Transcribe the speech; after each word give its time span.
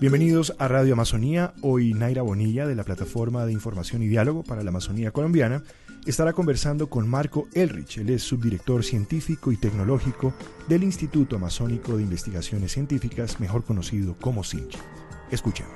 Bienvenidos 0.00 0.54
a 0.58 0.66
Radio 0.66 0.94
Amazonía. 0.94 1.52
Hoy 1.60 1.92
Naira 1.92 2.22
Bonilla 2.22 2.66
de 2.66 2.74
la 2.74 2.84
Plataforma 2.84 3.44
de 3.44 3.52
Información 3.52 4.02
y 4.02 4.06
Diálogo 4.06 4.42
para 4.42 4.62
la 4.62 4.70
Amazonía 4.70 5.10
Colombiana 5.10 5.62
estará 6.06 6.32
conversando 6.32 6.88
con 6.88 7.06
Marco 7.06 7.48
Elrich. 7.52 7.98
Él 7.98 8.08
es 8.08 8.22
subdirector 8.22 8.82
científico 8.82 9.52
y 9.52 9.58
tecnológico 9.58 10.32
del 10.68 10.84
Instituto 10.84 11.36
Amazónico 11.36 11.98
de 11.98 12.02
Investigaciones 12.02 12.72
Científicas, 12.72 13.40
mejor 13.40 13.62
conocido 13.62 14.16
como 14.18 14.42
CINCH. 14.42 14.78
Escuchemos. 15.30 15.74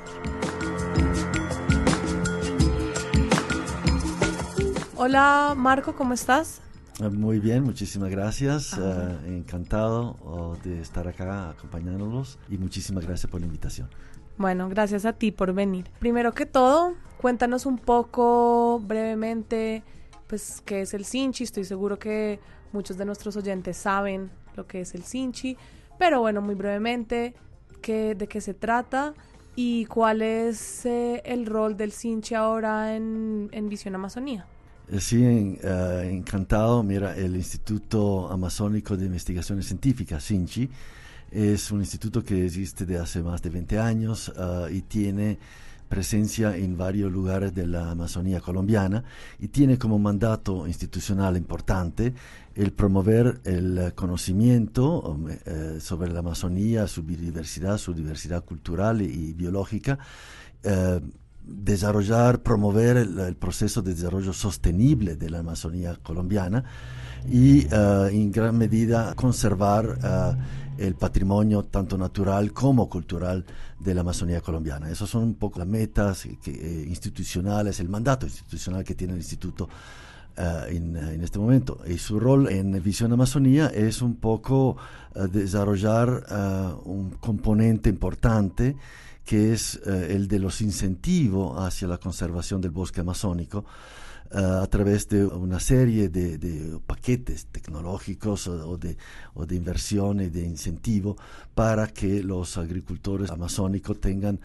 Hola 4.97 5.53
Marco, 5.55 5.95
¿cómo 5.95 6.15
estás? 6.15 6.63
Eh, 7.01 7.09
muy 7.11 7.41
bien, 7.41 7.65
muchísimas 7.65 8.11
gracias. 8.11 8.77
Uh, 8.79 9.27
encantado 9.27 10.17
oh, 10.25 10.57
de 10.63 10.81
estar 10.81 11.09
acá 11.09 11.51
acompañándolos 11.51 12.39
y 12.49 12.59
muchísimas 12.59 13.05
gracias 13.05 13.31
por 13.31 13.41
la 13.41 13.47
invitación. 13.47 13.89
Bueno, 14.37 14.69
gracias 14.69 15.05
a 15.05 15.13
ti 15.13 15.33
por 15.33 15.53
venir. 15.53 15.87
Primero 15.99 16.33
que 16.33 16.47
todo, 16.47 16.95
cuéntanos 17.21 17.67
un 17.67 17.79
poco 17.79 18.81
brevemente, 18.81 19.83
pues, 20.27 20.63
qué 20.65 20.83
es 20.83 20.95
el 20.95 21.05
Sinchi. 21.05 21.45
Estoy 21.45 21.65
seguro 21.65 21.99
que 21.99 22.41
muchos 22.73 22.97
de 22.97 23.05
nuestros 23.05 23.37
oyentes 23.37 23.77
saben 23.77 24.31
lo 24.57 24.67
que 24.67 24.81
es 24.81 24.95
el 24.95 25.03
Sinchi, 25.03 25.57
pero 25.99 26.21
bueno, 26.21 26.43
muy 26.43 26.55
brevemente, 26.55 27.35
qué, 27.81 28.15
de 28.15 28.27
qué 28.29 28.41
se 28.41 28.55
trata 28.55 29.15
y 29.57 29.87
cuál 29.87 30.23
es 30.23 30.85
eh, 30.87 31.23
el 31.25 31.47
rol 31.47 31.77
del 31.77 31.93
Sinchi 31.93 32.35
ahora 32.35 32.97
en, 32.97 33.49
en 33.53 33.69
Visión 33.69 33.95
Amazonía. 33.95 34.47
Eh, 34.89 35.01
sí, 35.01 35.25
uh, 35.25 35.99
encantado. 36.01 36.83
Mira, 36.83 37.17
el 37.17 37.37
Instituto 37.37 38.31
Amazónico 38.31 38.97
de 38.97 39.07
Investigaciones 39.07 39.67
Científicas, 39.67 40.25
SINCHI, 40.25 40.69
es 41.31 41.71
un 41.73 41.81
instituto 41.81 42.23
que 42.23 42.45
existe 42.45 42.87
de 42.87 42.99
hace 42.99 43.23
más 43.23 43.43
de 43.43 43.51
20 43.51 43.79
años 43.79 44.29
uh, 44.29 44.69
y 44.69 44.83
tiene 44.83 45.39
presencia 45.89 46.57
en 46.57 46.77
varios 46.77 47.13
lugares 47.13 47.55
de 47.55 47.67
la 47.67 47.91
Amazonía 47.91 48.41
colombiana 48.41 49.05
y 49.39 49.49
tiene 49.49 49.79
como 49.79 49.99
mandato 49.99 50.67
institucional 50.67 51.37
importante 51.37 52.15
el 52.55 52.73
promover 52.73 53.41
el 53.45 53.93
conocimiento 53.95 55.01
um, 55.03 55.29
eh, 55.31 55.79
sobre 55.81 56.13
la 56.13 56.21
Amazonía, 56.21 56.87
su 56.87 57.03
biodiversidad, 57.03 57.79
su 57.79 57.95
diversidad 57.95 58.45
cultural 58.45 59.03
y, 59.03 59.33
biológica. 59.35 59.99
Eh, 60.63 61.01
desarrollar, 61.47 62.43
promover 62.43 62.97
el, 62.97 63.37
proceso 63.37 63.83
de 63.83 63.95
desarrollo 63.95 64.33
sostenible 64.33 65.17
de 65.17 65.31
la 65.31 65.41
Amazonía 65.41 65.99
colombiana 66.03 66.65
y 67.31 67.67
uh, 67.67 68.07
en 68.07 68.31
gran 68.33 68.57
medida 68.57 69.15
conservar 69.15 69.87
uh, 69.87 70.83
el 70.83 70.95
patrimonio 70.95 71.65
tanto 71.65 71.97
natural 71.97 72.53
como 72.53 72.89
cultural 72.89 73.45
de 73.79 73.95
la 73.95 74.01
Amazonía 74.01 74.41
colombiana. 74.41 74.91
Esas 74.91 75.11
son 75.11 75.23
un 75.23 75.35
poco 75.35 75.59
las 75.59 75.69
metas 75.69 76.27
eh, 76.27 76.85
institucionales, 76.89 77.79
el 77.81 77.89
mandato 77.89 78.27
institucional 78.27 78.83
que 78.83 78.95
tiene 78.95 79.13
el 79.13 79.21
Instituto 79.21 79.69
uh, 80.39 80.69
en, 80.69 80.97
en, 80.97 81.23
este 81.23 81.39
momento. 81.39 81.79
Y 81.87 81.99
su 81.99 82.19
rol 82.19 82.49
en 82.49 82.83
Visión 82.83 83.13
Amazonía 83.13 83.67
es 83.69 84.03
un 84.03 84.17
poco 84.17 84.77
desarrollar 85.15 86.25
un 86.85 87.11
componente 87.21 87.89
importante 87.89 88.75
que 89.25 89.53
es 89.53 89.81
eh, 89.87 90.09
el 90.11 90.29
de 90.29 90.39
los 90.39 90.61
incentivos 90.61 91.59
hacia 91.59 91.89
la 91.89 91.99
conservación 91.99 92.61
del 92.61 92.71
bosque 92.71 93.01
amazónico 93.01 93.65
eh, 94.31 94.39
a 94.39 94.67
través 94.67 95.09
de 95.09 95.25
una 95.25 95.61
serie 95.61 96.11
de, 96.11 96.79
paquetes 96.87 97.47
tecnológicos 97.47 98.47
o, 98.49 98.77
de, 98.77 98.97
o 99.35 99.47
de 99.47 99.57
inversiones, 99.57 100.33
de 100.33 100.45
incentivo 100.45 101.17
para 101.55 101.87
que 101.89 102.23
los 102.23 102.59
agricultores 102.59 103.31
amazónicos 103.31 104.01
tengan 104.01 104.41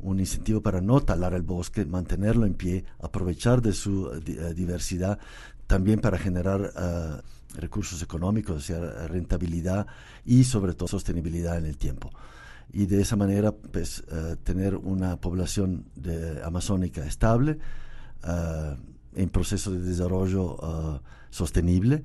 un 0.00 0.18
incentivo 0.18 0.60
para 0.60 0.80
no 0.80 1.00
talar 1.00 1.34
el 1.34 1.42
bosque, 1.42 1.86
mantenerlo 1.86 2.44
en 2.44 2.54
pie, 2.54 2.84
aprovechar 3.00 3.62
de 3.62 3.72
su 3.72 4.10
eh, 4.12 4.52
diversidad, 4.54 5.18
también 5.66 6.00
para 6.00 6.18
generar 6.18 7.22
recursos 7.54 8.02
económicos, 8.02 8.56
o 8.56 8.60
sea, 8.60 9.06
rentabilidad 9.06 9.86
y 10.26 10.44
sobre 10.44 10.74
todo 10.74 10.88
sostenibilidad 10.88 11.56
en 11.56 11.64
el 11.64 11.78
tiempo 11.78 12.10
y 12.72 12.86
de 12.86 13.00
esa 13.00 13.16
manera 13.16 13.52
pues 13.52 14.04
uh, 14.10 14.36
tener 14.36 14.76
una 14.76 15.20
población 15.20 15.86
de, 15.94 16.42
amazónica 16.42 17.06
estable 17.06 17.58
uh, 18.24 18.74
en 19.14 19.28
proceso 19.28 19.70
de 19.70 19.80
desarrollo 19.80 20.56
uh, 20.56 21.00
sostenible 21.30 22.04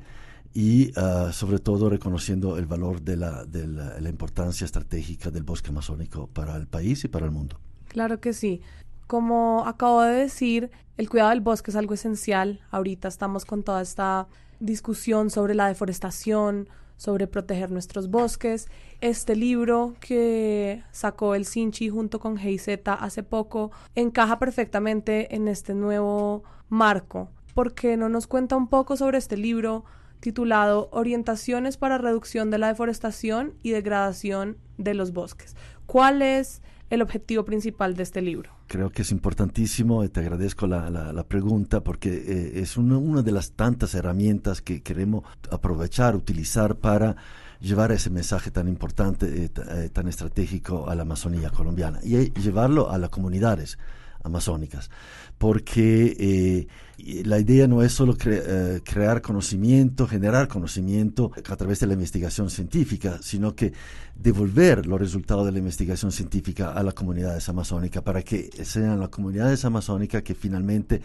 y 0.53 0.91
sobre 1.31 1.59
todo 1.59 1.91
reconociendo 1.91 2.57
el 2.57 2.65
valor 2.65 3.03
de 3.03 3.17
la, 3.17 3.45
de 3.45 3.67
la, 3.67 3.99
la 3.99 4.09
importancia 4.09 4.65
estratégica 4.65 5.29
del 5.29 5.43
bosque 5.43 5.69
amazónico 5.69 6.25
para 6.25 6.55
el 6.55 6.65
país 6.65 7.03
y 7.03 7.07
para 7.07 7.27
el 7.27 7.31
mundo. 7.31 7.59
Claro 7.87 8.19
que 8.19 8.33
sí. 8.33 8.59
Como 9.05 9.67
acabo 9.67 10.01
de 10.01 10.13
decir, 10.13 10.71
el 10.97 11.07
cuidado 11.07 11.29
del 11.29 11.41
bosque 11.41 11.69
es 11.69 11.77
algo 11.77 11.93
esencial. 11.93 12.61
Ahorita 12.71 13.07
estamos 13.07 13.45
con 13.45 13.61
toda 13.61 13.81
esta 13.81 14.27
discusión 14.59 15.29
sobre 15.29 15.55
la 15.55 15.67
deforestación, 15.67 16.67
sobre 16.99 17.27
proteger 17.27 17.71
nuestros 17.71 18.09
bosques. 18.11 18.67
Este 18.99 19.33
libro 19.37 19.95
que 20.01 20.83
sacó 20.91 21.33
el 21.33 21.45
Sinchi 21.45 21.87
junto 21.87 22.19
con 22.19 22.37
GIZ 22.37 22.67
hace 22.85 23.23
poco 23.23 23.71
encaja 23.95 24.37
perfectamente 24.37 25.33
en 25.33 25.47
este 25.47 25.73
nuevo 25.73 26.43
marco. 26.67 27.29
¿Por 27.53 27.73
qué 27.73 27.95
no 27.95 28.09
nos 28.09 28.27
cuenta 28.27 28.57
un 28.57 28.67
poco 28.67 28.97
sobre 28.97 29.17
este 29.17 29.37
libro 29.37 29.85
titulado 30.19 30.89
Orientaciones 30.91 31.77
para 31.77 31.97
reducción 31.97 32.51
de 32.51 32.57
la 32.57 32.67
deforestación 32.67 33.53
y 33.63 33.71
degradación 33.71 34.57
de 34.77 34.93
los 34.93 35.13
bosques? 35.13 35.55
¿Cuál 35.85 36.21
es 36.21 36.61
el 36.89 37.01
objetivo 37.01 37.45
principal 37.45 37.95
de 37.95 38.03
este 38.03 38.21
libro? 38.21 38.51
Creo 38.67 38.89
que 38.89 39.03
es 39.03 39.11
importantísimo 39.11 40.03
y 40.03 40.09
te 40.09 40.19
agradezco 40.19 40.67
la, 40.67 40.89
la, 40.89 41.23
pregunta 41.23 41.81
porque 41.81 42.09
eh, 42.09 42.59
es 42.61 42.77
una, 42.77 42.97
una, 42.97 43.21
de 43.21 43.31
las 43.31 43.51
tantas 43.51 43.93
herramientas 43.93 44.61
que 44.61 44.81
queremos 44.81 45.23
aprovechar, 45.51 46.15
utilizar 46.15 46.75
para 46.75 47.15
llevar 47.59 47.91
ese 47.91 48.09
mensaje 48.09 48.51
tan 48.51 48.67
importante, 48.67 49.45
eh, 49.45 49.49
eh 49.55 49.89
tan 49.91 50.07
estratégico 50.07 50.89
a 50.89 50.95
la 50.95 51.03
Amazonía 51.03 51.49
colombiana 51.49 51.99
y 52.03 52.31
llevarlo 52.33 52.89
a 52.89 52.97
las 52.97 53.09
comunidades 53.09 53.77
amazónicas, 54.23 54.89
porque 55.37 56.15
eh, 56.19 57.23
la 57.23 57.39
idea 57.39 57.67
no 57.67 57.81
es 57.81 57.93
solo 57.93 58.17
eh, 58.25 58.81
crear 58.83 59.21
conocimiento, 59.21 60.07
generar 60.07 60.47
conocimiento 60.47 61.31
a 61.35 61.55
través 61.55 61.79
de 61.79 61.87
la 61.87 61.93
investigación 61.93 62.49
científica, 62.49 63.19
sino 63.21 63.55
que 63.55 63.73
devolver 64.15 64.85
los 64.85 64.99
resultados 64.99 65.45
de 65.45 65.53
la 65.53 65.59
investigación 65.59 66.11
científica 66.11 66.73
a 66.73 66.83
las 66.83 66.93
comunidades 66.93 67.47
amazónicas 67.47 68.03
para 68.03 68.21
que 68.21 68.49
sean 68.63 68.99
las 68.99 69.09
comunidades 69.09 69.63
amazónicas 69.63 70.23
que 70.23 70.35
finalmente 70.35 71.01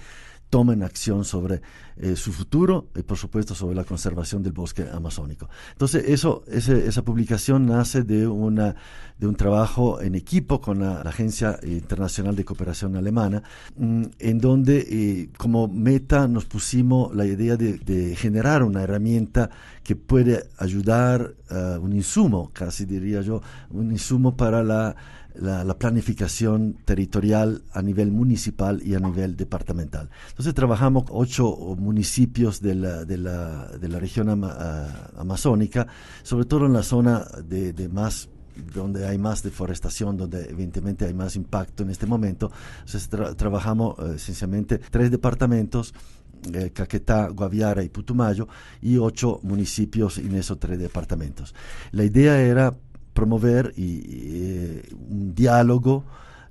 tomen 0.54 0.84
acción 0.84 1.25
sobre 1.25 1.62
eh, 1.97 2.15
su 2.15 2.32
futuro 2.32 2.87
y 2.94 3.03
por 3.03 3.16
supuesto 3.16 3.56
sobre 3.56 3.75
la 3.75 3.82
conservación 3.82 4.41
del 4.41 4.53
bosque 4.53 4.87
amazónico. 4.88 5.48
Entonces 5.72 6.04
eso, 6.06 6.44
ese, 6.47 6.87
esa 6.87 7.03
publicación 7.03 7.66
nace 7.66 8.04
de, 8.04 8.28
una, 8.28 8.76
de 9.19 9.26
un 9.26 9.34
trabajo 9.34 10.00
en 10.00 10.14
equipo 10.14 10.60
con 10.60 10.78
la, 10.78 11.00
Agencia 11.00 11.59
Internacional 11.64 12.37
de 12.37 12.44
Cooperación 12.44 12.94
Alemana, 12.94 13.43
mmm, 13.76 14.04
en 14.20 14.38
donde 14.38 14.87
eh, 14.88 15.31
como 15.37 15.66
meta 15.66 16.28
nos 16.28 16.44
pusimos 16.44 17.12
la 17.16 17.26
idea 17.26 17.56
de, 17.56 18.14
generar 18.14 18.62
una 18.62 18.84
herramienta 18.84 19.50
que 19.82 19.97
puede 19.97 20.44
ayudar, 20.59 21.34
un 21.81 21.93
insumo, 21.93 22.50
casi 22.53 22.84
diría 22.84 23.20
yo, 23.22 23.41
un 23.70 23.91
insumo 23.93 24.37
para 24.37 24.62
la 24.62 24.97
la, 25.34 25.64
la, 25.64 25.78
planificación 25.78 26.76
territorial 26.84 27.62
a 27.72 27.82
nivel 27.82 28.10
municipal 28.10 28.80
y 28.84 28.94
a 28.94 29.00
nivel 29.00 29.36
departamental. 29.36 30.10
Entonces 30.28 30.54
trabajamos 30.54 31.04
ocho 31.10 31.56
municipios 31.78 32.60
de 32.60 32.75
la, 32.75 33.04
de 33.04 33.19
la, 33.19 33.98
región 33.98 34.28
ama, 34.28 35.10
amazónica, 35.16 35.86
sobre 36.22 36.44
todo 36.44 36.66
en 36.66 36.72
la 36.72 36.82
zona 36.82 37.26
de, 37.44 37.88
más 37.88 38.28
donde 38.72 39.06
hay 39.06 39.19
más 39.19 39.42
deforestación, 39.42 40.16
donde 40.16 40.48
evidentemente 40.48 41.04
hay 41.04 41.14
más 41.14 41.34
impacto 41.34 41.82
en 41.82 41.90
este 41.90 42.06
momento. 42.06 42.52
Entonces 42.80 43.08
tra 43.08 43.34
trabajamos 43.34 43.98
uh, 43.98 44.12
esencialmente 44.12 44.78
tres 44.78 45.10
departamentos 45.10 45.92
eh, 46.52 46.70
Caquetá, 46.72 47.28
Guaviara 47.28 47.82
y 47.82 47.88
Putumayo 47.88 48.46
y 48.82 48.98
ocho 48.98 49.40
municipios 49.42 50.19
en 50.19 50.34
esos 50.34 50.58
tres 50.58 50.78
departamentos. 50.78 51.54
La 51.90 52.04
idea 52.04 52.40
era 52.40 52.75
promover 53.14 53.72
y, 53.76 53.82
y, 53.82 54.82
un 55.08 55.34
diálogo 55.34 56.05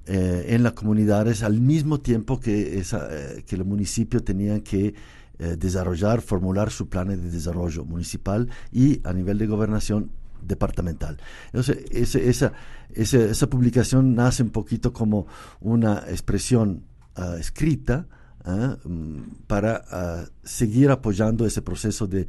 eh, 0.06 0.48
en 0.50 0.64
las 0.64 0.74
comunidades 0.74 1.44
al 1.44 1.62
mismo 1.62 2.02
tiempo 2.02 2.40
que, 2.40 2.78
esa, 2.78 3.08
eh, 3.10 3.44
que 3.48 3.56
los 3.56 3.66
municipios 3.66 4.26
tenían 4.26 4.60
que 4.60 4.94
eh, 5.40 5.56
desarrollar, 5.58 6.22
formular 6.22 6.72
su 6.72 6.90
plan 6.90 7.08
de 7.08 7.16
desarrollo 7.18 7.86
municipal 7.86 8.50
y 8.72 9.00
a 9.06 9.14
nivel 9.14 9.38
de 9.38 9.48
gobernación 9.48 10.12
departamental. 10.42 11.20
Entonces, 11.54 11.86
esa, 11.90 12.52
esa, 12.94 13.50
publicación 13.50 14.14
nace 14.14 14.44
un 14.44 14.50
poquito 14.50 14.92
como 14.92 15.26
una 15.62 16.04
expresión 16.10 16.84
uh, 17.18 17.36
escrita 17.38 18.06
¿ah? 18.46 18.78
mm, 18.84 19.46
para 19.48 19.84
ah, 19.90 20.26
seguir 20.44 20.92
apoyando 20.92 21.46
ese 21.46 21.62
proceso 21.62 22.08
de, 22.08 22.28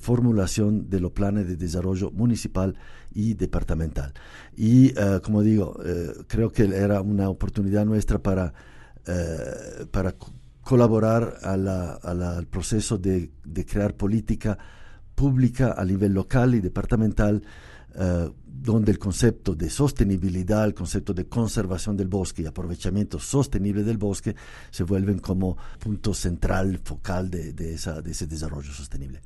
formulación 0.00 0.90
de 0.90 1.00
los 1.00 1.12
planes 1.12 1.46
de 1.46 1.56
desarrollo 1.56 2.10
municipal 2.10 2.76
y 3.12 3.34
departamental. 3.34 4.12
Y 4.56 4.98
ah, 4.98 5.20
como 5.22 5.42
digo, 5.42 5.78
eh, 5.84 6.12
creo 6.26 6.50
que 6.50 6.64
era 6.64 7.00
una 7.00 7.28
oportunidad 7.28 7.84
nuestra 7.84 8.18
para, 8.18 8.52
eh, 9.06 9.86
para 9.90 10.14
colaborar 10.62 11.38
al 11.42 12.46
proceso 12.46 12.98
de, 12.98 13.30
de 13.44 13.66
crear 13.66 13.94
política 13.94 14.58
pública 15.14 15.74
a 15.76 15.84
nivel 15.84 16.14
local 16.14 16.54
y 16.54 16.60
departamental 16.60 17.42
eh, 17.94 18.30
donde 18.44 18.92
el 18.92 18.98
concepto 18.98 19.54
de 19.54 19.70
sostenibilidad, 19.70 20.64
el 20.64 20.74
concepto 20.74 21.14
de 21.14 21.26
conservación 21.26 21.96
del 21.96 22.08
bosque 22.08 22.42
y 22.42 22.46
aprovechamiento 22.46 23.18
sostenible 23.18 23.82
del 23.82 23.96
bosque 23.96 24.36
se 24.70 24.84
vuelven 24.84 25.18
como 25.18 25.56
punto 25.78 26.12
central, 26.12 26.78
focal 26.84 27.30
de, 27.30 27.52
de, 27.52 27.74
esa, 27.74 28.02
de 28.02 28.10
ese 28.10 28.26
desarrollo 28.26 28.72
sostenible. 28.72 29.20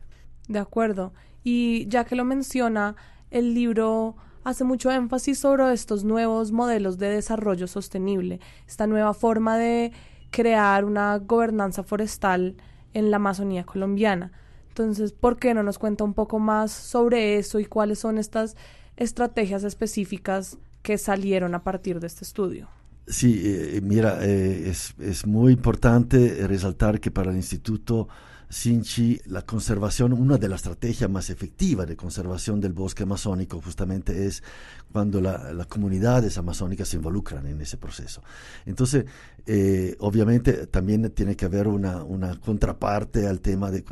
De 0.48 0.58
acuerdo. 0.58 1.12
Y 1.42 1.86
ya 1.88 2.04
que 2.04 2.16
lo 2.16 2.24
menciona, 2.24 2.96
el 3.30 3.54
libro 3.54 4.16
hace 4.44 4.62
mucho 4.62 4.90
énfasis 4.90 5.38
sobre 5.38 5.72
estos 5.72 6.04
nuevos 6.04 6.52
modelos 6.52 6.98
de 6.98 7.08
desarrollo 7.08 7.66
sostenible, 7.66 8.40
esta 8.68 8.86
nueva 8.86 9.14
forma 9.14 9.56
de 9.56 9.92
crear 10.30 10.84
una 10.84 11.18
gobernanza 11.18 11.82
forestal 11.82 12.56
en 12.92 13.10
la 13.10 13.16
Amazonía 13.16 13.64
colombiana. 13.64 14.32
Entonces, 14.76 15.12
¿por 15.12 15.38
qué 15.38 15.54
no 15.54 15.62
nos 15.62 15.78
cuenta 15.78 16.02
un 16.02 16.14
poco 16.14 16.40
más 16.40 16.72
sobre 16.72 17.38
eso 17.38 17.60
y 17.60 17.64
cuáles 17.64 18.00
son 18.00 18.18
estas 18.18 18.56
estrategias 18.96 19.62
específicas 19.62 20.58
que 20.82 20.98
salieron 20.98 21.54
a 21.54 21.62
partir 21.62 22.00
de 22.00 22.08
este 22.08 22.24
estudio? 22.24 22.66
Sí, 23.06 23.42
eh, 23.44 23.80
mira, 23.82 24.24
eh, 24.24 24.70
es, 24.70 24.94
es, 24.98 25.26
muy 25.26 25.52
importante 25.52 26.46
resaltar 26.46 27.00
que 27.00 27.10
para 27.10 27.30
el 27.30 27.36
Instituto 27.36 28.08
Sinchi, 28.48 29.20
la 29.26 29.42
conservación, 29.42 30.12
una 30.12 30.38
de 30.38 30.48
las 30.48 30.60
estrategias 30.60 31.10
más 31.10 31.28
efectivas 31.28 31.88
de 31.88 31.96
conservación 31.96 32.60
del 32.60 32.72
bosque 32.72 33.02
amazónico 33.02 33.60
justamente 33.60 34.26
es 34.26 34.44
cuando 34.92 35.20
las 35.20 35.66
comunidades 35.66 36.38
amazónicas 36.38 36.88
se 36.88 36.96
involucran 36.96 37.46
en 37.48 37.60
ese 37.60 37.76
proceso. 37.76 38.22
Entonces, 38.64 39.06
eh, 39.44 39.96
obviamente 39.98 40.68
también 40.68 41.10
tiene 41.10 41.34
que 41.34 41.46
haber 41.46 41.66
una, 41.66 42.04
contraparte 42.44 43.26
al 43.26 43.40
tema 43.40 43.72
de, 43.72 43.82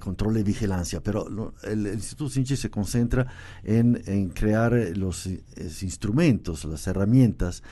control 0.00 0.38
y 0.38 0.42
vigilancia, 0.42 1.00
pero 1.00 1.54
el, 1.62 1.86
Instituto 1.86 2.28
Sinchi 2.28 2.56
se 2.56 2.70
concentra 2.70 3.26
en, 3.62 4.02
en 4.06 4.30
crear 4.30 4.72
los 4.96 5.28
instrumentos, 5.80 6.64
las 6.64 6.86
herramientas 6.88 7.62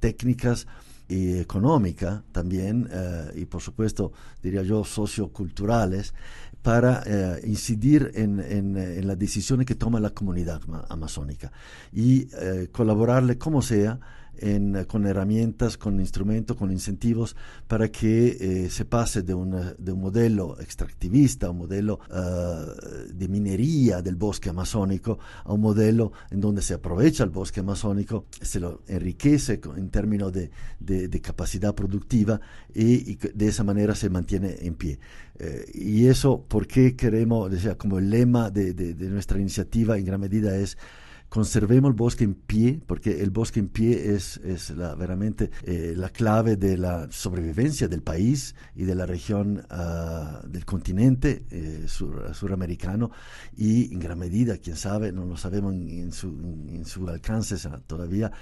técnicas, 0.00 0.66
y 1.10 1.38
económica 1.38 2.22
también, 2.30 2.88
eh, 2.90 3.32
y 3.34 3.44
por 3.44 3.60
supuesto, 3.60 4.12
diría 4.42 4.62
yo, 4.62 4.84
socioculturales, 4.84 6.14
para 6.62 7.02
eh, 7.04 7.40
incidir 7.46 8.12
en, 8.14 8.38
en, 8.38 9.06
las 9.06 9.18
decisiones 9.18 9.66
que 9.66 9.74
toma 9.74 9.98
la 9.98 10.10
comunidad 10.10 10.60
amazónica. 10.88 11.50
Y 11.92 12.28
eh, 12.34 12.68
colaborarle 12.70 13.38
como 13.38 13.62
sea 13.62 13.98
con 14.86 15.06
herramientas, 15.06 15.76
con 15.76 16.00
instrumentos, 16.00 16.56
con 16.56 16.72
incentivos 16.72 17.36
para 17.68 17.90
que 17.90 18.36
eh, 18.40 18.70
se 18.70 18.84
pase 18.84 19.22
de, 19.22 19.34
de, 19.78 19.92
un 19.92 20.00
modelo 20.00 20.58
extractivista, 20.60 21.50
un 21.50 21.58
modelo 21.58 22.00
ah, 22.10 22.64
de 23.12 23.28
minería 23.28 24.02
del 24.02 24.16
bosque 24.16 24.48
amazónico, 24.48 25.18
a 25.44 25.52
un 25.52 25.60
modelo 25.60 26.12
en 26.30 26.40
donde 26.40 26.62
se 26.62 26.74
aprovecha 26.74 27.24
el 27.24 27.30
bosque 27.30 27.60
amazónico, 27.60 28.26
se 28.40 28.60
lo 28.60 28.82
enriquece 28.86 29.60
en 29.76 29.90
términos 29.90 30.32
de, 30.32 30.50
de, 30.78 31.20
capacidad 31.20 31.74
productiva 31.74 32.40
y, 32.74 33.16
de 33.16 33.48
esa 33.48 33.62
manera 33.62 33.94
se 33.94 34.08
mantiene 34.08 34.56
en 34.60 34.74
pie. 34.74 34.98
Eh, 35.38 35.70
y 35.74 36.06
eso, 36.06 36.42
¿por 36.48 36.66
qué 36.66 36.96
queremos, 36.96 37.50
decía, 37.50 37.76
como 37.76 37.98
el 37.98 38.08
lema 38.08 38.50
de, 38.50 38.72
de 38.72 39.08
nuestra 39.10 39.38
iniciativa 39.38 39.98
en 39.98 40.04
gran 40.04 40.20
medida 40.20 40.56
es 40.56 40.78
conservemos 41.30 41.90
el 41.90 41.96
bosque 41.96 42.24
en 42.24 42.34
pie, 42.34 42.80
porque 42.86 43.22
el 43.22 43.30
bosque 43.30 43.60
en 43.60 43.68
pie 43.68 44.14
es, 44.14 44.38
es 44.38 44.70
la, 44.70 44.96
veramente 44.96 45.50
eh, 45.62 45.94
la 45.96 46.10
clave 46.10 46.56
de 46.56 46.76
la 46.76 47.06
sobrevivencia 47.10 47.86
del 47.86 48.02
país 48.02 48.56
y 48.74 48.82
de 48.82 48.96
la 48.96 49.06
región 49.06 49.64
uh, 49.70 50.46
del 50.46 50.64
continente 50.64 51.46
eh, 51.50 51.84
sur, 51.86 52.34
suramericano. 52.34 53.12
Y 53.56 53.92
en 53.94 54.00
gran 54.00 54.18
medida, 54.18 54.58
quién 54.58 54.76
sabe, 54.76 55.12
no 55.12 55.24
lo 55.24 55.36
sabemos 55.36 55.72
en, 55.72 56.12
su, 56.12 56.28
en 56.28 56.84
su 56.84 57.08
alcance 57.08 57.56
todavía, 57.86 58.32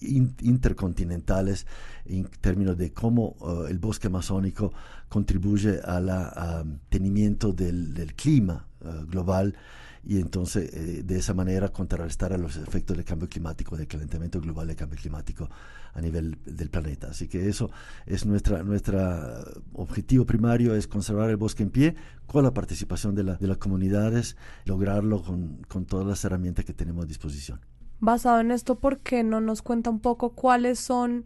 intercontinentales 0.00 1.64
en 2.04 2.28
términos 2.40 2.76
de 2.76 2.92
cómo 2.92 3.36
uh, 3.38 3.66
el 3.66 3.78
bosque 3.78 4.08
amazónico 4.08 4.72
contribuye 5.08 5.80
al 5.80 6.06
mantenimiento 6.06 7.52
del, 7.52 7.94
del, 7.94 8.14
clima 8.14 8.66
global 9.08 9.54
y 10.06 10.20
entonces 10.20 10.72
eh, 10.72 11.02
de 11.02 11.18
esa 11.18 11.34
manera 11.34 11.68
contrarrestar 11.70 12.32
a 12.32 12.38
los 12.38 12.56
efectos 12.56 12.96
del 12.96 13.04
cambio 13.04 13.28
climático, 13.28 13.76
del 13.76 13.88
calentamiento 13.88 14.40
global, 14.40 14.68
del 14.68 14.76
cambio 14.76 14.98
climático 14.98 15.48
a 15.94 16.00
nivel 16.00 16.38
del 16.44 16.70
planeta. 16.70 17.08
Así 17.08 17.26
que 17.26 17.48
eso 17.48 17.70
es 18.06 18.24
nuestra, 18.24 18.62
nuestra 18.62 19.42
objetivo 19.72 20.24
primario, 20.24 20.76
es 20.76 20.86
conservar 20.86 21.28
el 21.30 21.36
bosque 21.36 21.64
en 21.64 21.70
pie 21.70 21.96
con 22.26 22.44
la 22.44 22.54
participación 22.54 23.16
de, 23.16 23.24
la, 23.24 23.34
de 23.34 23.48
las 23.48 23.58
comunidades, 23.58 24.36
lograrlo 24.64 25.22
con, 25.22 25.62
con 25.68 25.86
todas 25.86 26.06
las 26.06 26.24
herramientas 26.24 26.64
que 26.64 26.72
tenemos 26.72 27.04
a 27.04 27.08
disposición. 27.08 27.60
Basado 27.98 28.40
en 28.40 28.52
esto, 28.52 28.78
¿por 28.78 28.98
qué 28.98 29.24
no 29.24 29.40
nos 29.40 29.62
cuenta 29.62 29.90
un 29.90 30.00
poco 30.00 30.34
cuáles 30.34 30.78
son 30.78 31.24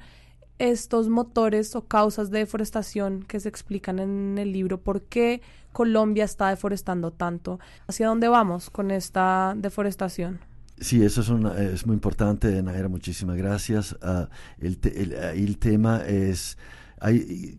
estos 0.61 1.09
motores 1.09 1.75
o 1.75 1.87
causas 1.87 2.31
de 2.31 2.41
deforestación 2.41 3.23
que 3.23 3.41
se 3.41 3.49
explican 3.49 3.99
en 3.99 4.37
el 4.39 4.53
libro, 4.53 4.79
por 4.79 5.03
qué 5.03 5.41
Colombia 5.73 6.25
está 6.25 6.51
deforestando 6.51 7.13
tanto, 7.13 7.59
hacia 7.89 8.09
dónde 8.09 8.29
vamos 8.29 8.69
con 8.69 8.91
esta 8.91 9.55
deforestación. 9.57 10.41
Sí, 10.79 11.03
eso 11.03 11.23
es, 11.23 11.59
es 11.59 11.87
muy 11.87 11.95
importante, 11.95 12.63
Naira, 12.63 12.89
muchísimas 12.89 13.37
gracias. 13.37 13.93
Uh, 14.03 14.27
el, 14.61 14.79
el, 14.95 15.13
el, 15.13 15.59
tema 15.59 16.03
es 16.07 16.59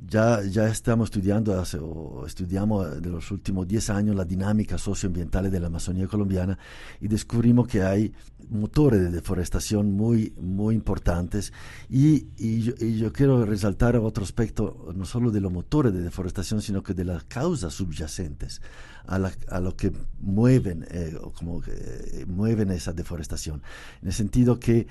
ya, 0.07 0.43
ya 0.43 0.67
estamos 0.67 1.07
estudiando 1.07 1.63
o 1.81 2.25
estudiamos 2.27 3.01
de 3.01 3.09
los 3.09 3.31
últimos 3.31 3.67
10 3.67 3.89
años 3.89 4.15
la 4.15 4.23
dinámica 4.23 4.77
socioambiental 4.77 5.49
de 5.49 5.59
la 5.59 5.67
Amazonía 5.67 6.07
colombiana 6.07 6.59
y 6.99 7.07
descubrimos 7.07 7.67
que 7.67 7.81
hay 7.81 8.13
motores 8.49 9.01
de 9.01 9.09
deforestación 9.09 9.93
muy, 9.93 10.33
muy 10.39 10.75
importantes 10.75 11.53
y, 11.89 12.27
y 12.37 12.61
yo, 12.97 13.11
quiero 13.11 13.43
resaltar 13.43 13.95
otro 13.95 14.23
aspecto, 14.23 14.91
no 14.95 15.05
solo 15.05 15.31
de 15.31 15.41
los 15.41 15.51
motores 15.51 15.91
de 15.91 16.01
deforestación, 16.01 16.61
sino 16.61 16.83
que 16.83 16.93
de 16.93 17.05
las 17.05 17.23
causas 17.23 17.73
subyacentes 17.73 18.61
a, 19.07 19.17
la, 19.17 19.31
a 19.49 19.59
lo 19.59 19.75
que 19.75 19.91
mueven, 20.19 20.85
eh, 20.91 21.17
como, 21.33 21.63
eh, 21.65 22.25
mueven 22.27 22.69
esa 22.69 22.93
deforestación. 22.93 23.63
En 24.03 24.09
el 24.09 24.13
sentido 24.13 24.59
que 24.59 24.85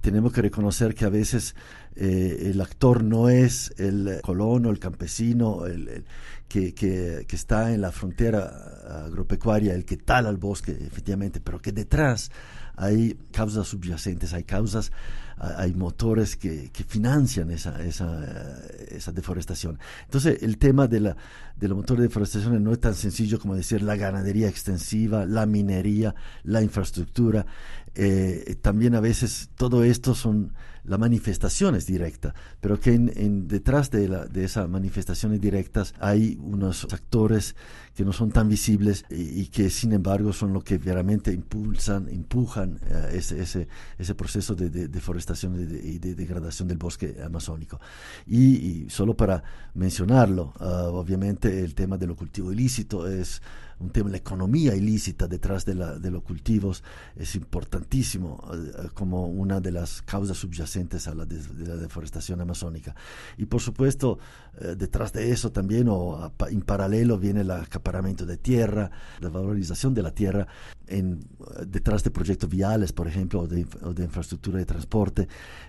tenemos 0.00 0.32
que 0.32 0.42
reconocer 0.42 0.94
que 0.94 1.04
a 1.04 1.08
veces 1.08 1.56
eh, 1.96 2.50
el 2.50 2.60
actor 2.60 3.02
no 3.02 3.28
es 3.28 3.72
el 3.78 4.20
colono, 4.22 4.70
el 4.70 4.78
campesino, 4.78 5.66
el, 5.66 6.04
que, 6.48 6.74
que, 6.74 7.26
está 7.30 7.72
en 7.72 7.80
la 7.80 7.90
frontera 7.90 9.04
agropecuaria, 9.06 9.74
el 9.74 9.84
que 9.84 9.96
tala 9.96 10.28
el 10.28 10.36
bosque, 10.36 10.72
efectivamente, 10.72 11.40
pero 11.40 11.58
que 11.58 11.72
detrás 11.72 12.30
hay 12.76 13.18
causas 13.32 13.66
subyacentes, 13.66 14.34
hay 14.34 14.44
causas, 14.44 14.92
hay 15.38 15.72
motores 15.74 16.36
que, 16.36 16.70
que 16.70 16.84
financian 16.84 17.50
esa, 17.50 17.82
esa, 17.82 19.12
deforestación. 19.12 19.78
Entonces, 20.04 20.42
el 20.42 20.58
tema 20.58 20.86
de 20.86 21.00
la, 21.00 21.16
de 21.56 21.68
los 21.68 21.76
motores 21.76 22.02
de 22.02 22.08
deforestación 22.08 22.62
no 22.62 22.72
es 22.72 22.80
tan 22.80 22.94
sencillo 22.94 23.38
como 23.38 23.54
decir 23.54 23.82
la 23.82 23.96
ganadería 23.96 24.48
extensiva, 24.48 25.24
la 25.24 25.46
minería, 25.46 26.14
la 26.44 26.62
infraestructura. 26.62 27.46
Eh, 27.94 28.56
también 28.60 28.94
a 28.94 29.00
veces 29.00 29.48
todo 29.56 29.82
esto 29.82 30.14
son 30.14 30.52
las 30.86 30.98
manifestaciones 30.98 31.86
directas, 31.86 32.34
pero 32.60 32.80
que 32.80 32.94
en, 32.94 33.48
detrás 33.48 33.90
de, 33.90 34.08
la, 34.08 34.24
de 34.26 34.44
esas 34.44 34.68
manifestaciones 34.68 35.40
directas 35.40 35.94
hay 36.00 36.38
unos 36.40 36.84
actores 36.92 37.56
que 37.96 38.04
no 38.04 38.12
son 38.12 38.30
tan 38.30 38.46
visibles 38.46 39.06
y, 39.08 39.46
que 39.46 39.70
sin 39.70 39.92
embargo 39.92 40.34
son 40.34 40.52
los 40.52 40.62
que 40.62 40.76
realmente 40.76 41.32
impulsan, 41.32 42.08
empujan 42.10 42.78
eh, 42.90 43.12
ese, 43.14 43.40
ese, 43.40 43.68
ese, 43.98 44.14
proceso 44.14 44.54
de, 44.54 44.68
deforestación 44.68 45.58
y 45.58 45.98
de, 45.98 46.14
degradación 46.14 46.68
del 46.68 46.76
bosque 46.76 47.16
amazónico. 47.24 47.80
Y, 48.26 48.86
solo 48.90 49.16
para 49.16 49.42
mencionarlo, 49.74 50.52
ah, 50.60 50.88
obviamente 50.92 51.64
el 51.64 51.74
tema 51.74 51.96
de 51.96 52.06
lo 52.06 52.16
cultivo 52.16 52.52
ilícito 52.52 53.08
es 53.08 53.40
un 53.78 53.90
tema, 53.90 54.08
la 54.08 54.16
economía 54.16 54.74
ilícita 54.74 55.28
detrás 55.28 55.66
de, 55.66 55.74
la, 55.74 55.98
de 55.98 56.10
los 56.10 56.22
cultivos 56.22 56.82
es 57.14 57.34
importantísimo 57.34 58.42
eh, 58.52 58.88
como 58.94 59.26
una 59.26 59.60
de 59.60 59.70
las 59.70 60.00
causas 60.02 60.38
subyacentes 60.38 61.06
a 61.08 61.14
la, 61.14 61.26
de, 61.26 61.42
la 61.66 61.76
deforestación 61.76 62.40
amazónica. 62.40 62.94
Y 63.36 63.46
por 63.46 63.60
supuesto, 63.60 64.18
eh, 64.58 64.76
detrás 64.78 65.12
de 65.12 65.30
eso 65.30 65.52
también 65.52 65.88
o 65.90 66.32
en 66.48 66.62
paralelo 66.62 67.18
viene 67.18 67.42
el 67.42 67.50
acaparamiento 67.86 68.26
de 68.26 68.36
tierra, 68.36 68.90
la 69.20 69.28
valorización 69.28 69.94
de 69.94 70.02
la 70.02 70.10
tierra 70.10 70.46
en, 70.88 71.20
detrás 71.66 72.02
de 72.02 72.10
proyectos 72.10 72.50
viales, 72.50 72.92
por 72.92 73.06
ejemplo, 73.06 73.40
o 73.40 73.46
de, 73.46 73.64
de 73.94 74.04
infraestructura 74.04 74.58
de 74.58 74.66
transporte, 74.66 75.28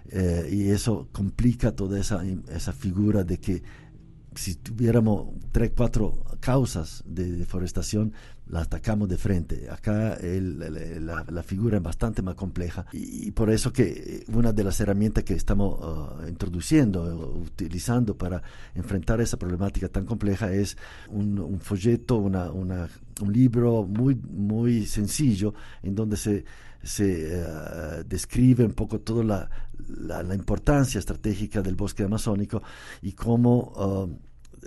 eh, 0.10 0.50
y 0.52 0.70
eso 0.70 1.10
complica 1.12 1.72
toda 1.72 2.00
esa, 2.00 2.24
esa 2.50 2.74
figura 2.74 3.24
de 3.24 3.38
que 3.38 3.64
si 4.38 4.56
tuviéramos 4.56 5.28
tres, 5.52 5.72
cuatro 5.76 6.24
causas 6.40 7.04
de 7.06 7.32
deforestación, 7.32 8.14
la 8.48 8.62
atacamos 8.62 9.10
de 9.10 9.18
frente. 9.18 9.70
Acá 9.70 10.18
la, 10.22 11.44
figura 11.44 11.78
es 11.78 11.84
bastante 11.84 12.22
más 12.22 12.36
compleja 12.36 12.86
y, 12.94 13.32
por 13.32 13.50
eso 13.50 13.74
que 13.74 14.24
una 14.34 14.54
de 14.54 14.64
las 14.64 14.80
herramientas 14.80 15.24
que 15.24 15.34
estamos 15.34 15.80
uh, 15.80 16.28
introduciendo, 16.28 17.34
utilizando 17.36 18.18
para 18.18 18.42
enfrentar 18.76 19.22
esa 19.22 19.38
problemática 19.38 19.90
tan 19.90 20.06
compleja 20.06 20.52
es 20.52 20.78
un, 21.10 21.60
folleto, 21.60 22.18
una, 22.18 22.52
un 22.52 23.34
libro 23.34 23.84
muy, 23.84 24.16
muy 24.16 24.86
sencillo 24.86 25.54
en 25.84 25.96
donde 25.96 26.18
se 26.18 26.46
se 26.84 27.42
uh, 27.42 28.04
describe 28.08 28.64
un 28.64 28.74
poco 28.74 29.00
toda 29.00 29.24
la, 29.24 29.50
la, 29.88 30.36
importancia 30.36 31.00
estratégica 31.00 31.62
del 31.62 31.76
bosque 31.76 32.04
amazónico 32.04 32.62
y 33.02 33.14
cómo 33.14 33.74
uh, 33.76 34.10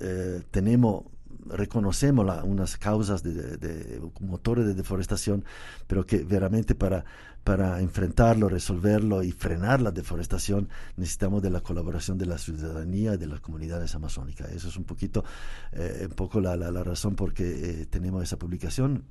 eh, 0.00 0.42
tenemos 0.50 1.04
reconocemos 1.52 2.26
unas 2.44 2.76
causas 2.76 3.22
de, 3.22 4.00
motores 4.20 4.66
de 4.66 4.74
deforestación, 4.74 5.44
pero 5.86 6.06
que 6.06 6.18
veramente 6.18 6.74
para, 6.74 7.04
para 7.44 7.80
enfrentarlo, 7.80 8.48
resolverlo 8.48 9.22
y 9.22 9.32
frenar 9.32 9.80
la 9.80 9.90
deforestación 9.90 10.68
necesitamos 10.96 11.42
de 11.42 11.50
la 11.50 11.60
colaboración 11.60 12.18
de 12.18 12.26
la 12.26 12.38
ciudadanía 12.38 13.14
y 13.14 13.16
de 13.16 13.26
las 13.26 13.40
comunidades 13.40 13.94
amazónicas. 13.94 14.50
Eso 14.50 14.68
es 14.68 14.76
un 14.76 14.84
poquito, 14.84 15.24
eh, 15.72 16.06
un 16.08 16.14
poco 16.14 16.40
la, 16.40 16.56
la, 16.56 16.84
razón 16.84 17.14
por 17.14 17.32
que 17.32 17.82
eh, 17.82 17.86
tenemos 17.86 18.22
esa 18.22 18.38
publicación. 18.38 19.04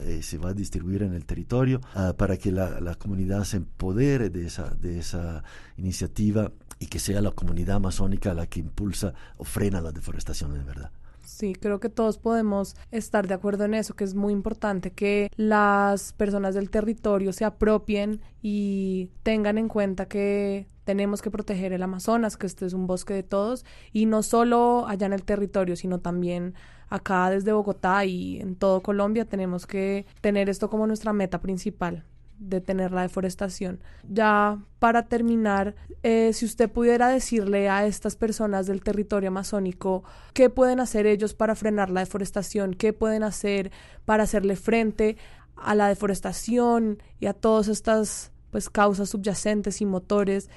Eh, 0.00 0.20
se 0.22 0.38
va 0.38 0.50
a 0.50 0.54
distribuir 0.54 1.02
en 1.02 1.14
el 1.14 1.24
territorio 1.24 1.80
ah, 1.94 2.14
para 2.16 2.36
que 2.36 2.52
la, 2.52 2.80
la, 2.80 2.94
comunidad 2.94 3.44
se 3.44 3.56
empodere 3.58 4.30
de 4.30 4.46
esa, 4.46 4.70
de 4.70 4.98
esa 4.98 5.42
iniciativa 5.76 6.52
y 6.78 6.86
que 6.86 6.98
sea 6.98 7.20
la 7.20 7.30
comunidad 7.30 7.76
amazónica 7.76 8.34
la 8.34 8.46
que 8.46 8.60
impulsa 8.60 9.14
o 9.36 9.44
frena 9.44 9.80
la 9.80 9.92
deforestación 9.92 10.54
en 10.56 10.66
verdad. 10.66 10.90
Sí, 11.24 11.54
creo 11.54 11.80
que 11.80 11.88
todos 11.88 12.18
podemos 12.18 12.76
estar 12.90 13.28
de 13.28 13.34
acuerdo 13.34 13.64
en 13.64 13.74
eso, 13.74 13.94
que 13.94 14.04
es 14.04 14.14
muy 14.14 14.32
importante 14.32 14.90
que 14.92 15.30
las 15.36 16.12
personas 16.12 16.54
del 16.54 16.70
territorio 16.70 17.32
se 17.32 17.44
apropien 17.44 18.20
y 18.42 19.10
tengan 19.22 19.56
en 19.58 19.68
cuenta 19.68 20.06
que 20.06 20.66
tenemos 20.84 21.22
que 21.22 21.30
proteger 21.30 21.72
el 21.72 21.82
Amazonas, 21.82 22.36
que 22.36 22.46
este 22.46 22.66
es 22.66 22.72
un 22.72 22.86
bosque 22.86 23.14
de 23.14 23.22
todos, 23.22 23.64
y 23.92 24.06
no 24.06 24.22
solo 24.22 24.86
allá 24.88 25.06
en 25.06 25.12
el 25.12 25.24
territorio, 25.24 25.76
sino 25.76 26.00
también 26.00 26.54
acá 26.88 27.30
desde 27.30 27.52
Bogotá 27.52 28.04
y 28.04 28.40
en 28.40 28.56
todo 28.56 28.82
Colombia 28.82 29.24
tenemos 29.24 29.66
que 29.66 30.06
tener 30.20 30.48
esto 30.50 30.68
como 30.68 30.86
nuestra 30.86 31.12
meta 31.12 31.40
principal 31.40 32.04
detener 32.48 32.92
la 32.92 33.02
deforestación. 33.02 33.80
Ya 34.08 34.58
para 34.78 35.04
terminar, 35.06 35.74
eh, 36.02 36.32
si 36.32 36.44
usted 36.44 36.70
pudiera 36.70 37.08
decirle 37.08 37.68
a 37.68 37.86
estas 37.86 38.16
personas 38.16 38.66
del 38.66 38.82
territorio 38.82 39.28
amazónico 39.28 40.02
qué 40.34 40.50
pueden 40.50 40.80
hacer 40.80 41.06
ellos 41.06 41.34
para 41.34 41.54
frenar 41.54 41.90
la 41.90 42.00
deforestación, 42.00 42.74
qué 42.74 42.92
pueden 42.92 43.22
hacer 43.22 43.70
para 44.04 44.24
hacerle 44.24 44.56
frente 44.56 45.16
a 45.56 45.74
la 45.74 45.88
deforestación 45.88 47.02
y 47.20 47.26
a 47.26 47.32
todas 47.32 47.68
estas 47.68 48.32
pues 48.50 48.68
causas 48.68 49.10
subyacentes 49.10 49.80
y 49.80 49.86
motores, 49.86 50.50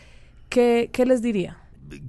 ¿qué, 0.50 0.90
qué 0.92 1.06
les 1.06 1.22
diría? 1.22 1.58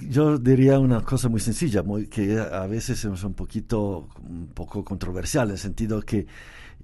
yo 0.09 0.39
diría 0.39 0.79
una 0.79 1.03
cosa 1.03 1.29
muy 1.29 1.41
sencilla, 1.41 1.83
muy, 1.83 2.07
que 2.07 2.39
a 2.39 2.67
veces 2.67 3.05
es 3.05 3.25
un 3.25 3.35
poquito, 3.35 4.09
un 4.27 4.49
poco 4.49 4.85
controversial, 4.85 5.49
en 5.49 5.53
el 5.53 5.59
sentido 5.59 6.01
que 6.01 6.27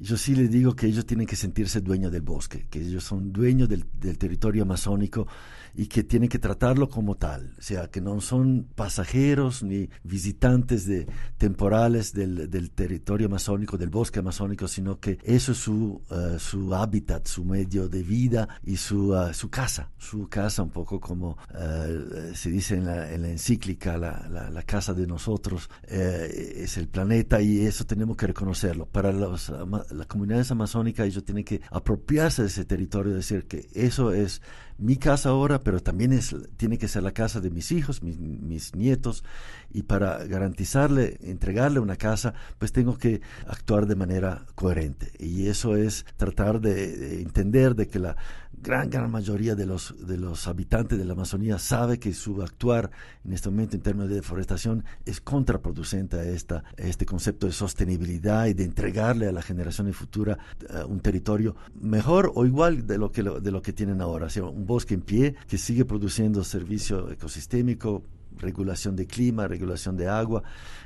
yo 0.03 0.17
sí 0.17 0.35
les 0.35 0.51
digo 0.51 0.75
que 0.75 0.87
ellos 0.87 1.07
tienen 1.07 1.27
que 1.27 1.37
sentirse 1.37 1.81
dueños 1.81 2.11
del 2.11 2.23
bosque, 2.23 2.67
que 2.69 2.81
ellos 2.81 3.05
son 3.05 3.33
dueños 3.33 3.69
del, 3.69 3.85
del 3.95 4.19
territorio 4.19 4.65
amazónico 4.65 5.29
y 5.75 5.87
que 5.87 6.03
tienen 6.05 6.29
que 6.29 6.39
tratarlo 6.39 6.89
como 6.89 7.17
tal, 7.17 7.55
o 7.59 7.63
sea, 7.63 7.89
que 7.89 8.01
no 8.01 8.21
son 8.21 8.69
pasajeros 8.75 9.63
ni 9.63 9.89
visitantes 10.05 10.87
de, 10.87 11.07
temporales 11.39 12.13
del, 12.13 12.51
del 12.51 12.71
territorio 12.71 13.27
amazónico, 13.27 13.79
del 13.79 13.91
bosque 13.91 14.19
amazónico, 14.19 14.69
sino 14.69 15.01
que 15.01 15.19
eso 15.23 15.53
es 15.53 15.59
su, 15.59 16.03
uh, 16.11 16.39
su 16.39 16.75
hábitat, 16.75 17.27
su 17.27 17.45
medio 17.45 17.89
de 17.89 18.03
vida 18.03 18.49
y 18.65 18.77
su, 18.77 19.13
uh, 19.13 19.33
su 19.33 19.51
casa, 19.51 19.91
su 19.99 20.29
casa 20.29 20.63
un 20.63 20.71
poco 20.71 21.01
como 21.01 21.39
uh, 21.55 22.35
se 22.35 22.51
dice 22.51 22.77
en 22.77 22.87
la, 22.87 23.13
en 23.13 23.23
la 23.23 23.29
encíclica, 23.31 23.97
la, 23.97 24.29
la, 24.31 24.51
la, 24.51 24.63
casa 24.63 24.95
de 24.95 25.07
nosotros, 25.07 25.69
es 25.89 26.77
el 26.77 26.89
planeta 26.89 27.43
y 27.43 27.67
eso 27.67 27.85
tenemos 27.85 28.17
que 28.17 28.29
reconocerlo. 28.29 28.87
Para 28.87 29.13
los, 29.13 29.51
las 29.91 30.07
comunidades 30.07 30.51
amazónicas 30.51 31.07
ellos 31.07 31.25
tienen 31.25 31.45
que 31.45 31.61
apropiarse 31.71 32.43
de 32.43 32.49
ese 32.49 32.65
territorio, 32.65 33.15
decir 33.15 33.45
que 33.47 33.69
eso 33.75 34.13
es 34.13 34.41
mi 34.79 34.97
casa 34.97 35.31
ahora, 35.31 35.61
pero 35.61 35.81
también 35.81 36.13
es, 36.13 36.35
tiene 36.57 36.79
que 36.79 36.89
ser 36.89 37.03
la 37.03 37.13
casa 37.13 37.41
de 37.41 37.51
mis 37.51 37.73
hijos, 37.73 38.03
mis, 38.03 38.75
nietos, 38.75 39.25
y 39.73 39.83
para 39.83 40.25
garantizarle, 40.25 41.19
entregarle 41.23 41.81
una 41.81 41.97
casa, 41.97 42.35
pues 42.59 42.73
tengo 42.73 42.99
que 42.99 43.21
actuar 43.47 43.87
de 43.87 43.97
manera 43.97 44.47
coherente. 44.55 45.13
Y 45.19 45.47
eso 45.49 45.77
es 45.77 46.05
tratar 46.17 46.61
de 46.61 47.23
entender 47.23 47.75
de 47.75 47.89
que 47.89 47.99
la, 47.99 48.17
gran, 48.63 48.89
gran 48.91 49.11
mayoría 49.11 49.55
de 49.55 49.67
los, 49.67 49.95
de 50.07 50.17
los 50.17 50.47
habitantes 50.47 50.99
de 50.99 51.05
la 51.05 51.15
Amazonía 51.15 51.59
sabe 51.59 51.99
que 51.99 52.15
su 52.15 52.41
actuar 52.43 52.91
en 53.25 53.33
este 53.33 53.51
momento 53.51 53.77
en 53.77 53.83
términos 53.83 54.09
de 54.09 54.17
deforestación 54.17 54.85
es 55.05 55.21
contraproducente 55.21 56.17
a, 56.17 56.25
esta, 56.25 56.65
este 56.77 57.05
concepto 57.05 57.47
de 57.47 57.53
sostenibilidad 57.53 58.47
y 58.47 58.55
de 58.55 58.65
entregarle 58.65 59.29
a 59.29 59.33
la 59.33 59.43
generación 59.43 59.93
futura 59.93 60.39
uh, 60.71 60.87
un 60.87 61.01
territorio 61.01 61.57
mejor 61.75 62.31
o 62.35 62.47
igual 62.47 62.87
de 62.87 62.99
lo 62.99 63.11
que, 63.11 63.23
de 63.23 63.51
lo 63.51 63.63
que 63.63 63.73
tienen 63.73 64.01
ahora. 64.01 64.31
Sea, 64.31 64.45
un 64.45 64.65
bosque 64.65 64.95
en 64.95 65.03
pie 65.03 65.35
que 65.49 65.59
sigue 65.59 65.85
produciendo 65.85 66.45
servicio 66.45 67.11
ecosistémico, 67.11 68.05
regulación 68.39 68.97
de 68.97 69.07
clima, 69.07 69.49
regulación 69.49 69.97
de 69.97 70.09
agua, 70.09 70.43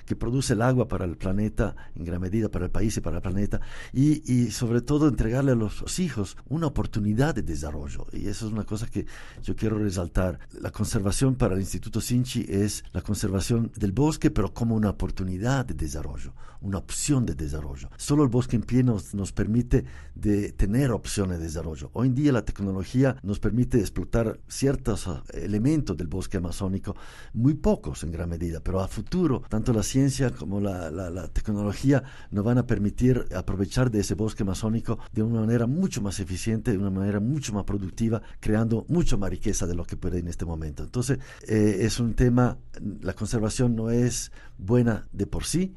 que 0.06 0.16
produce 0.16 0.54
el 0.54 0.62
agua 0.62 0.88
para 0.88 1.04
el 1.04 1.16
planeta, 1.16 1.76
en 1.94 2.04
gran 2.04 2.20
medida 2.20 2.48
para 2.48 2.66
el 2.66 2.70
país 2.70 2.96
y 2.96 3.00
para 3.00 3.16
el 3.16 3.22
planeta, 3.22 3.60
y, 3.92 4.50
sobre 4.50 4.80
todo 4.80 5.08
entregarle 5.08 5.52
a 5.52 5.54
los, 5.54 5.98
hijos 5.98 6.36
una 6.48 6.68
oportunidad 6.68 7.34
de 7.34 7.42
desarrollo. 7.42 8.06
Y 8.12 8.28
eso 8.28 8.46
es 8.46 8.52
una 8.52 8.64
cosa 8.64 8.86
que 8.86 9.06
yo 9.42 9.56
quiero 9.56 9.78
resaltar. 9.78 10.38
La 10.60 10.70
conservación 10.70 11.34
para 11.34 11.54
el 11.54 11.60
Instituto 11.60 12.00
Sinchi 12.00 12.46
es 12.48 12.84
la 12.92 13.02
conservación 13.02 13.72
del 13.76 13.92
bosque, 13.92 14.30
pero 14.30 14.54
como 14.54 14.75
una 14.76 14.90
oportunidad 14.90 15.66
de 15.66 15.75
desarrollo, 15.75 16.32
una 16.60 16.78
opción 16.78 17.26
de 17.26 17.34
desarrollo. 17.34 17.90
Solo 17.96 18.22
el 18.22 18.28
bosque 18.28 18.56
en 18.56 18.62
pie 18.62 18.82
nos, 18.82 19.14
nos 19.14 19.32
permite 19.32 19.84
de 20.14 20.52
tener 20.52 20.92
opciones 20.92 21.38
de 21.38 21.44
desarrollo. 21.44 21.90
Hoy 21.92 22.08
en 22.08 22.14
día 22.14 22.32
la 22.32 22.44
tecnología 22.44 23.16
nos 23.22 23.40
permite 23.40 23.80
explotar 23.80 24.38
ciertos 24.48 25.08
ah, 25.08 25.22
elementos 25.32 25.96
del 25.96 26.06
bosque 26.06 26.36
amazónico, 26.36 26.94
muy 27.32 27.54
pocos 27.54 28.04
en 28.04 28.12
gran 28.12 28.28
medida, 28.28 28.60
pero 28.60 28.80
a 28.80 28.88
futuro, 28.88 29.42
tanto 29.48 29.72
la 29.72 29.82
ciencia 29.82 29.95
como 30.38 30.60
la, 30.60 30.90
la, 30.90 31.28
tecnología 31.28 32.02
nos 32.30 32.44
van 32.44 32.58
a 32.58 32.66
permitir 32.66 33.26
aprovechar 33.34 33.90
de 33.90 34.00
ese 34.00 34.14
bosque 34.14 34.42
amazónico 34.42 34.98
de 35.12 35.22
una 35.22 35.40
manera 35.40 35.66
mucho 35.66 36.02
más 36.02 36.20
eficiente, 36.20 36.72
de 36.72 36.78
una 36.78 36.90
manera 36.90 37.20
mucho 37.20 37.52
más 37.54 37.64
productiva, 37.64 38.20
creando 38.40 38.84
mucho 38.88 39.16
más 39.16 39.30
riqueza 39.30 39.66
de 39.66 39.74
lo 39.74 39.84
que 39.84 39.96
puede 39.96 40.18
en 40.18 40.28
este 40.28 40.44
momento. 40.44 40.82
Entonces, 40.82 41.18
eh, 41.48 41.78
es 41.80 41.98
un 41.98 42.14
tema, 42.14 42.58
la 43.00 43.14
conservación 43.14 43.74
no 43.74 43.90
es 43.90 44.32
buena 44.58 45.08
de 45.12 45.26
por 45.26 45.44
sí, 45.44 45.74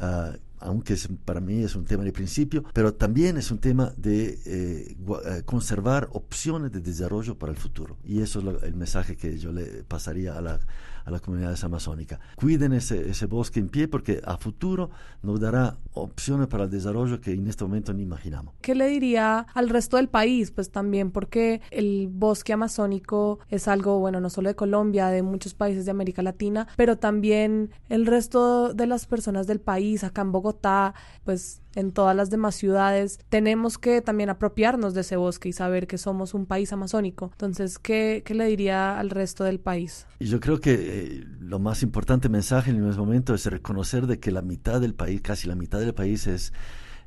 uh, 0.00 0.36
aunque 0.58 0.96
para 1.24 1.40
mí 1.40 1.62
es 1.62 1.76
un 1.76 1.84
tema 1.84 2.04
de 2.04 2.12
principio, 2.12 2.64
pero 2.72 2.94
también 2.94 3.36
es 3.36 3.50
un 3.50 3.58
tema 3.58 3.92
de 3.96 4.38
eh, 4.46 4.96
eh, 4.96 5.42
conservar 5.44 6.08
opciones 6.12 6.72
de 6.72 6.80
desarrollo 6.80 7.38
para 7.38 7.52
el 7.52 7.58
futuro. 7.58 7.98
Y 8.04 8.20
eso 8.20 8.40
es 8.40 8.62
el 8.62 8.74
mensaje 8.74 9.16
que 9.16 9.38
yo 9.38 9.52
le 9.52 9.84
pasaría 9.84 10.36
a 10.36 10.40
la, 10.40 10.58
a 11.06 11.10
las 11.10 11.20
comunidades 11.20 11.62
amazónicas. 11.64 12.18
Cuiden 12.34 12.72
ese, 12.72 13.08
ese 13.08 13.26
bosque 13.26 13.60
en 13.60 13.68
pie 13.68 13.88
porque 13.88 14.20
a 14.24 14.36
futuro 14.36 14.90
nos 15.22 15.40
dará 15.40 15.76
opciones 15.94 16.48
para 16.48 16.64
el 16.64 16.70
desarrollo 16.70 17.20
que 17.20 17.32
en 17.32 17.46
este 17.46 17.64
momento 17.64 17.94
ni 17.94 18.02
imaginamos. 18.02 18.54
¿Qué 18.60 18.74
le 18.74 18.88
diría 18.88 19.46
al 19.54 19.68
resto 19.68 19.96
del 19.96 20.08
país? 20.08 20.50
Pues 20.50 20.70
también 20.70 21.12
porque 21.12 21.62
el 21.70 22.08
bosque 22.10 22.52
amazónico 22.52 23.38
es 23.48 23.68
algo, 23.68 24.00
bueno, 24.00 24.20
no 24.20 24.30
solo 24.30 24.48
de 24.48 24.56
Colombia, 24.56 25.06
de 25.06 25.22
muchos 25.22 25.54
países 25.54 25.84
de 25.84 25.92
América 25.92 26.22
Latina, 26.22 26.66
pero 26.76 26.98
también 26.98 27.70
el 27.88 28.04
resto 28.04 28.74
de 28.74 28.86
las 28.86 29.06
personas 29.06 29.46
del 29.46 29.60
país, 29.60 30.02
acá 30.02 30.22
en 30.22 30.32
Bogotá, 30.32 30.94
pues 31.24 31.62
en 31.76 31.92
todas 31.92 32.16
las 32.16 32.30
demás 32.30 32.56
ciudades, 32.56 33.20
tenemos 33.28 33.78
que 33.78 34.00
también 34.00 34.30
apropiarnos 34.30 34.94
de 34.94 35.02
ese 35.02 35.16
bosque 35.16 35.50
y 35.50 35.52
saber 35.52 35.86
que 35.86 35.98
somos 35.98 36.34
un 36.34 36.46
país 36.46 36.72
amazónico. 36.72 37.30
Entonces, 37.32 37.78
¿qué, 37.78 38.22
qué 38.24 38.34
le 38.34 38.46
diría 38.46 38.98
al 38.98 39.10
resto 39.10 39.44
del 39.44 39.60
país? 39.60 40.06
Yo 40.18 40.40
creo 40.40 40.60
que 40.60 40.74
eh, 40.74 41.24
lo 41.38 41.58
más 41.58 41.82
importante 41.82 42.28
mensaje 42.28 42.70
en 42.70 42.84
este 42.84 42.98
momento 42.98 43.34
es 43.34 43.46
reconocer 43.46 44.06
de 44.06 44.18
que 44.18 44.32
la 44.32 44.42
mitad 44.42 44.80
del 44.80 44.94
país, 44.94 45.20
casi 45.20 45.46
la 45.46 45.54
mitad 45.54 45.78
del 45.78 45.94
país 45.94 46.26
es 46.26 46.52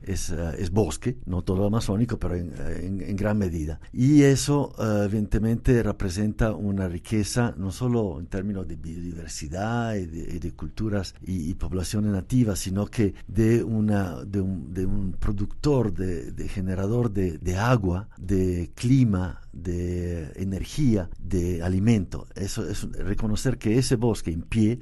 es, 0.03 0.29
eh, 0.29 0.55
es, 0.57 0.71
bosque, 0.71 1.17
no 1.25 1.43
todo 1.43 1.65
amazónico, 1.65 2.17
pero 2.19 2.35
en, 2.35 2.53
en, 3.01 3.15
gran 3.15 3.37
medida. 3.37 3.79
Y 3.91 4.23
eso 4.23 4.73
uh, 4.77 5.03
evidentemente 5.03 5.81
representa 5.83 6.53
una 6.53 6.87
riqueza 6.87 7.53
no 7.57 7.71
solo 7.71 8.19
en 8.19 8.27
términos 8.27 8.67
de 8.67 8.75
biodiversidad 8.75 9.95
y 9.95 10.05
de, 10.05 10.51
culturas 10.53 11.15
y, 11.21 11.53
poblaciones 11.55 12.11
nativas, 12.11 12.59
sino 12.59 12.85
que 12.87 13.13
de, 13.27 13.63
una, 13.63 14.23
de, 14.23 14.41
un, 14.41 14.73
de 14.73 14.85
un 14.85 15.13
productor, 15.13 15.93
de, 15.93 16.31
de 16.31 16.47
generador 16.47 17.11
de, 17.11 17.37
de 17.37 17.55
agua, 17.57 18.09
de 18.17 18.71
clima, 18.75 19.41
de 19.51 20.31
energía, 20.35 21.09
de 21.19 21.61
alimento. 21.61 22.27
Eso 22.35 22.67
es 22.67 22.83
reconocer 22.93 23.57
que 23.57 23.77
ese 23.77 23.95
bosque 23.95 24.31
en 24.31 24.41
pie 24.43 24.79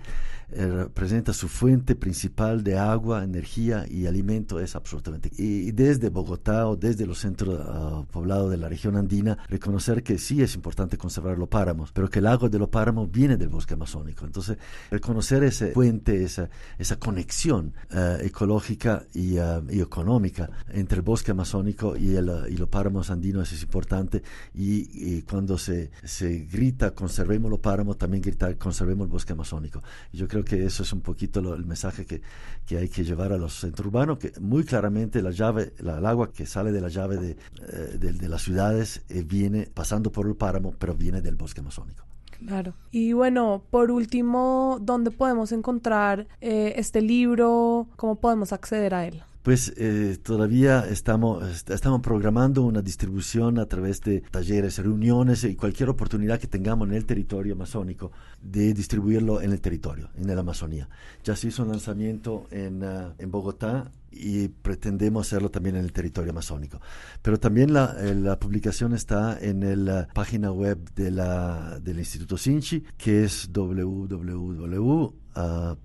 representa 0.50 1.34
su 1.34 1.50
fuente 1.50 1.96
principal 1.96 2.64
de 2.64 2.78
agua, 2.78 3.24
energía 3.24 3.86
y 3.90 4.06
alimento, 4.06 4.60
es 4.60 4.76
absolutamente. 4.76 5.32
Y, 5.38 5.72
desde 5.72 6.10
Bogotá 6.10 6.68
o 6.68 6.76
desde 6.76 7.06
los 7.06 7.20
centros 7.20 7.60
ah, 7.62 8.04
poblados 8.12 8.50
de 8.50 8.58
la 8.58 8.70
región 8.70 8.96
andina, 8.96 9.38
reconocer 9.50 10.04
que 10.04 10.18
sí 10.18 10.42
es 10.42 10.56
importante 10.56 10.98
conservar 10.98 11.38
los 11.38 11.50
páramos, 11.50 11.92
pero 11.92 12.10
que 12.10 12.20
el 12.20 12.28
agua 12.28 12.50
de 12.50 12.60
los 12.60 12.70
páramos 12.70 13.12
viene 13.12 13.38
del 13.38 13.50
bosque 13.50 13.74
amazónico. 13.74 14.26
Entonces, 14.26 14.58
reconocer 14.90 15.44
esa 15.44 15.68
fuente, 15.68 16.24
esa, 16.24 16.50
esa 16.78 16.98
conexión 16.98 17.74
uh, 17.92 18.24
ecológica 18.24 19.06
y, 19.14 19.38
uh, 19.38 19.64
y, 19.70 19.82
económica 19.82 20.50
entre 20.70 20.98
el 20.98 21.04
bosque 21.04 21.32
amazónico 21.32 21.96
y, 21.98 22.16
el, 22.16 22.32
y 22.50 22.58
los 22.58 22.70
páramos 22.70 23.10
andinos 23.10 23.52
es 23.52 23.62
importante. 23.62 24.24
Y, 24.54 25.18
y, 25.18 25.22
cuando 25.24 25.58
se, 25.58 25.92
se 26.04 26.40
grita 26.52 26.92
conservemos 26.92 27.52
los 27.52 27.60
páramos, 27.60 27.98
también 27.98 28.22
gritar 28.22 28.58
conservemos 28.58 29.06
el 29.06 29.12
bosque 29.12 29.34
amazónico. 29.34 29.82
Yo 30.14 30.28
creo 30.28 30.37
que 30.44 30.66
eso 30.66 30.84
es 30.84 30.94
un 30.94 31.02
poquito 31.02 31.42
lo, 31.42 31.54
el 31.54 31.66
mensaje 31.66 32.06
que, 32.06 32.22
que, 32.66 32.78
hay 32.78 32.90
que 32.90 33.04
llevar 33.04 33.32
a 33.32 33.38
los 33.38 33.60
centros 33.60 33.88
urbanos, 33.88 34.18
que 34.18 34.34
muy 34.40 34.64
claramente 34.64 35.22
la 35.22 35.32
llave, 35.32 35.74
la, 35.80 35.98
el 35.98 36.06
agua 36.06 36.32
que 36.32 36.46
sale 36.46 36.72
de 36.72 36.82
la 36.82 36.90
llave 36.90 37.18
de, 37.18 37.32
eh, 37.32 37.98
de, 37.98 38.30
las 38.30 38.42
ciudades 38.44 39.04
eh, 39.10 39.24
viene 39.24 39.68
pasando 39.74 40.12
por 40.12 40.28
el 40.28 40.36
páramo, 40.36 40.74
pero 40.78 40.96
viene 40.96 41.22
del 41.22 41.36
bosque 41.36 41.62
amazónico. 41.62 42.04
Claro. 42.46 42.74
Y 42.92 43.14
bueno, 43.14 43.64
por 43.72 43.90
último, 43.90 44.78
¿dónde 44.82 45.12
podemos 45.12 45.52
encontrar 45.52 46.28
eh, 46.40 46.74
este 46.76 47.02
libro? 47.02 47.88
¿Cómo 47.96 48.16
podemos 48.16 48.54
acceder 48.54 48.94
a 48.94 49.08
él? 49.08 49.24
Pues 49.48 49.72
eh, 49.78 50.18
todavía 50.22 50.86
estamos, 50.90 51.64
estamos 51.70 52.02
programando 52.02 52.64
una 52.64 52.82
distribución 52.82 53.60
a 53.60 53.66
través 53.66 54.02
de 54.02 54.20
talleres, 54.20 54.78
reuniones 54.78 55.46
y 55.46 55.56
cualquier 55.56 55.88
oportunidad 55.88 56.38
que 56.38 56.48
tengamos 56.48 56.90
en 56.90 56.96
el 56.96 57.06
territorio 57.06 57.54
amazónico 57.54 58.12
de 58.42 58.74
distribuirlo 58.74 59.42
en 59.42 59.54
el 59.54 59.62
territorio, 59.62 60.10
en 60.18 60.28
la 60.28 60.38
Amazonía. 60.38 60.90
Ya 61.24 61.38
se 61.38 61.48
hizo 61.48 61.64
un 61.64 61.70
lanzamiento 61.70 62.46
en, 62.52 62.84
uh, 62.84 63.14
en 63.18 63.32
Bogotá 63.32 63.90
y 64.12 64.50
pretendemos 64.50 65.28
hacerlo 65.28 65.50
también 65.50 65.78
en 65.78 65.86
el 65.86 65.94
territorio 65.94 66.32
amazónico. 66.32 66.82
Pero 67.22 67.40
también 67.40 67.72
la, 67.72 67.96
eh, 68.02 68.16
la 68.16 68.38
publicación 68.38 68.92
está 68.92 69.40
en 69.40 69.86
la 69.86 70.10
página 70.14 70.52
web 70.52 70.78
de 70.94 71.10
del 71.10 72.00
Instituto 72.00 72.38
Sinchi, 72.38 72.84
que 72.98 73.24
es 73.24 73.50
www 73.54 75.27
uh, 75.38 75.78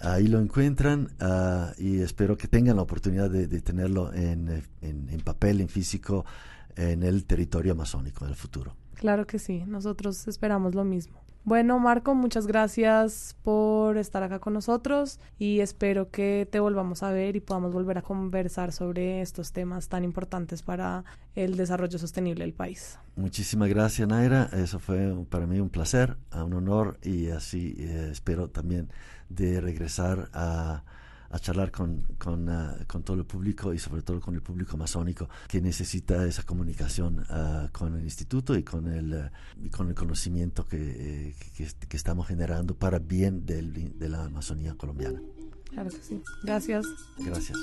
Ahí 0.00 0.26
lo 0.28 0.40
encuentran 0.40 1.08
uh, 1.20 1.82
y 1.82 2.00
espero 2.00 2.36
que 2.36 2.48
tengan 2.48 2.76
la 2.76 2.82
oportunidad 2.82 3.30
de, 3.30 3.46
de 3.46 3.60
tenerlo 3.60 4.12
en, 4.12 4.62
en, 4.80 5.08
en, 5.08 5.20
papel, 5.20 5.60
en 5.60 5.68
físico, 5.68 6.24
en 6.76 7.02
el 7.02 7.24
territorio 7.24 7.72
amazónico 7.72 8.24
en 8.24 8.30
el 8.30 8.36
futuro. 8.36 8.76
Claro 8.94 9.26
que 9.26 9.38
sí, 9.38 9.64
nosotros 9.66 10.28
esperamos 10.28 10.74
lo 10.74 10.84
mismo. 10.84 11.23
Bueno, 11.46 11.78
Marco, 11.78 12.14
muchas 12.14 12.46
gracias 12.46 13.36
por 13.42 13.98
estar 13.98 14.22
acá 14.22 14.38
con 14.38 14.54
nosotros 14.54 15.20
y 15.38 15.60
espero 15.60 16.10
que 16.10 16.48
te 16.50 16.58
volvamos 16.58 17.02
a 17.02 17.10
ver 17.10 17.36
y 17.36 17.40
podamos 17.40 17.74
volver 17.74 17.98
a 17.98 18.02
conversar 18.02 18.72
sobre 18.72 19.20
estos 19.20 19.52
temas 19.52 19.88
tan 19.88 20.04
importantes 20.04 20.62
para 20.62 21.04
el 21.34 21.58
desarrollo 21.58 21.98
sostenible 21.98 22.44
del 22.44 22.54
país. 22.54 22.98
Muchísimas 23.16 23.68
gracias, 23.68 24.08
Naira. 24.08 24.48
Eso 24.54 24.78
fue 24.78 25.14
para 25.28 25.46
mí 25.46 25.60
un 25.60 25.68
placer, 25.68 26.16
un 26.32 26.54
honor 26.54 26.96
y 27.02 27.28
así 27.28 27.74
eh, 27.78 28.08
espero 28.10 28.48
también 28.48 28.88
de 29.28 29.60
regresar 29.60 30.30
a 30.32 30.82
a 31.34 31.38
charlar 31.40 31.72
con, 31.72 32.02
con, 32.16 32.48
uh, 32.48 32.86
con, 32.86 33.02
todo 33.02 33.16
el 33.16 33.26
público 33.26 33.74
y 33.74 33.78
sobre 33.78 34.02
todo 34.02 34.20
con 34.20 34.36
el 34.36 34.40
público 34.40 34.76
amazónico 34.76 35.28
que 35.48 35.60
necesita 35.60 36.24
esa 36.26 36.44
comunicación 36.44 37.26
uh, 37.28 37.72
con 37.72 37.96
el 37.96 38.04
instituto 38.04 38.56
y 38.56 38.62
con 38.62 38.86
el, 38.86 39.14
uh, 39.14 39.70
con 39.70 39.88
el 39.88 39.96
conocimiento 39.96 40.64
que, 40.64 41.34
que, 41.56 41.66
que, 41.88 41.96
estamos 41.96 42.28
generando 42.28 42.76
para 42.76 43.00
bien 43.00 43.44
del, 43.44 43.98
de 43.98 44.08
la 44.08 44.24
Amazonía 44.24 44.76
colombiana. 44.76 45.20
Claro 45.70 45.90
que 45.90 46.02
sí. 46.02 46.22
Gracias. 46.44 46.86
Gracias. 47.18 47.58